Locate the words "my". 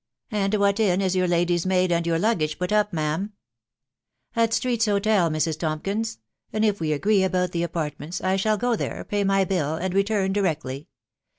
9.23-9.45